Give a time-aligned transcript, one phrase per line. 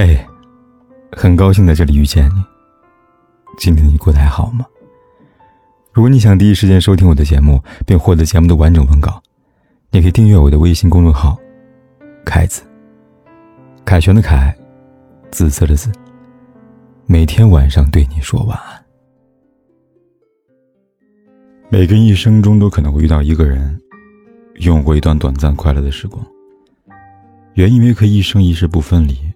[0.00, 0.16] 嘿，
[1.10, 2.44] 很高兴在这里遇见你。
[3.58, 4.64] 今天你过得还好吗？
[5.92, 9.20] 如果你想第一时间收听我的节目，并获得节目的完整文稿，
[9.90, 11.36] 你可以订阅我的微信公众号
[12.24, 12.62] “凯子”。
[13.84, 14.56] 凯旋的凯，
[15.32, 15.90] 紫色的紫。
[17.06, 18.80] 每天晚上对你说晚安。
[21.70, 23.76] 每个人一生中都可能会遇到一个人，
[24.60, 26.24] 拥有过一段短暂快乐的时光。
[27.54, 29.27] 原以为可以一生一世不分离。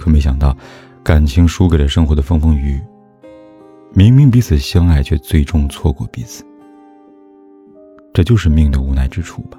[0.00, 0.56] 可没想到，
[1.02, 2.80] 感情输给了生活的风风雨雨。
[3.92, 6.42] 明明彼此相爱，却最终错过彼此。
[8.14, 9.58] 这就是命的无奈之处吧。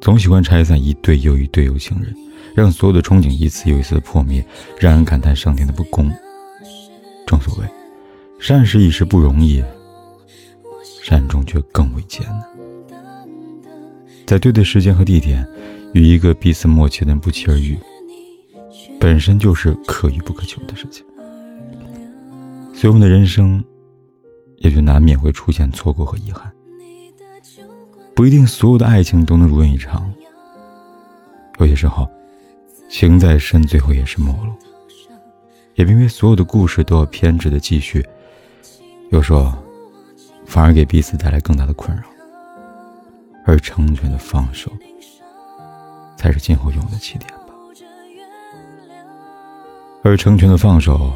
[0.00, 2.12] 总喜欢拆散一对又一对有情人，
[2.54, 4.44] 让所有的憧憬一次又一次的破灭，
[4.78, 6.10] 让人感叹上天的不公。
[7.26, 7.68] 正所谓，
[8.40, 9.62] 善是一时不容易，
[11.02, 12.42] 善终却更为艰难。
[14.26, 15.46] 在对的时间和地点，
[15.92, 17.78] 与一个彼此默契的人不期而遇。
[19.06, 21.06] 本身就是可遇不可求的事情，
[22.74, 23.64] 所以我们的人生
[24.56, 26.52] 也就难免会出现错过和遗憾。
[28.16, 30.12] 不一定所有的爱情都能如愿以偿，
[31.60, 32.10] 有些时候
[32.88, 34.52] 情再深，最后也是陌路。
[35.76, 38.04] 也并非所有的故事都要偏执的继续，
[39.10, 39.54] 有时候
[40.44, 42.02] 反而给彼此带来更大的困扰。
[43.44, 44.68] 而成全的放手，
[46.16, 47.30] 才是今后永的起点。
[50.06, 51.12] 而成全的放手，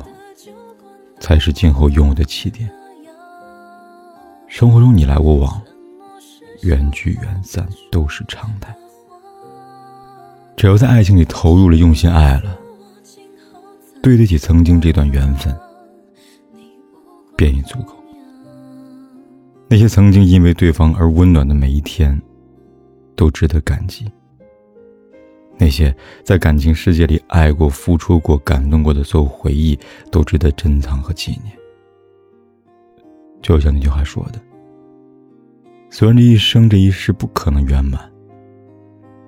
[1.21, 2.69] 才是今后拥有的起点。
[4.49, 5.63] 生活中你来我往，
[6.63, 8.77] 缘聚缘散都是常态。
[10.57, 12.59] 只要在爱情里投入了、用心爱了，
[14.03, 15.57] 对得起曾经这段缘分，
[17.37, 17.95] 便已足够。
[19.69, 22.21] 那些曾经因为对方而温暖的每一天，
[23.15, 24.11] 都值得感激。
[25.61, 25.95] 那些
[26.25, 29.79] 在感情世界里爱过、付出过、感动过的所有回忆，
[30.11, 31.55] 都值得珍藏和纪念。
[33.43, 34.41] 就像那句话说的
[35.91, 38.11] ：“虽然这一生、这一世不可能圆满，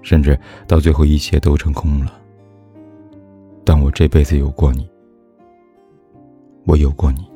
[0.01, 2.19] 甚至到最后一切都成空了，
[3.63, 4.89] 但我这辈子有过你，
[6.65, 7.27] 我有过你，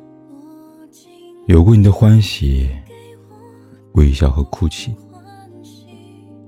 [1.45, 2.67] 有过你的欢喜、
[3.93, 4.95] 微笑和哭泣，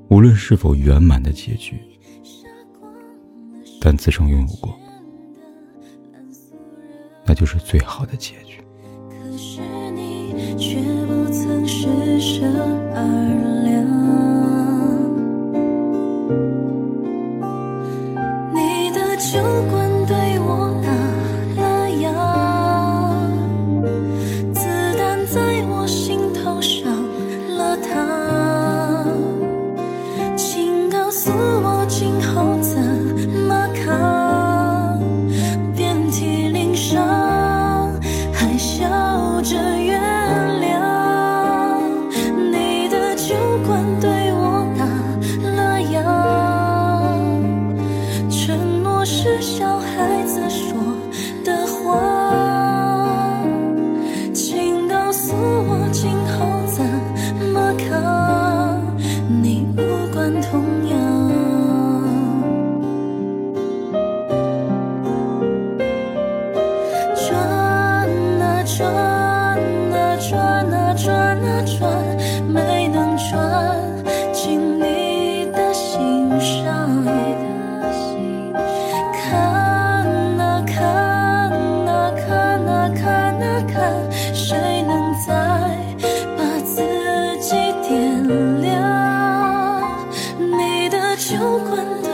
[0.09, 1.79] 无论是否圆满的结局。”
[3.81, 4.77] 但自称拥有过，
[7.25, 8.61] 那就是最好的结局。
[9.09, 12.45] 可是你却不曾施舍
[12.93, 13.03] 二
[13.53, 13.58] 两。
[43.29, 44.85] 酒馆对我打
[45.55, 46.01] 了烊
[48.27, 50.73] 承诺是小孩子说
[51.45, 53.43] 的话
[54.33, 56.83] 请告诉我今后怎
[57.53, 58.81] 么扛
[59.43, 60.97] 你无关痛痒
[67.13, 67.37] 转
[68.41, 68.91] 啊转
[69.93, 71.77] 啊转啊转啊转
[72.47, 72.78] 每
[91.19, 91.35] 酒
[91.67, 92.08] 馆的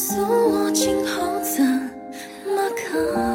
[0.00, 3.29] 告诉我今后怎么扛？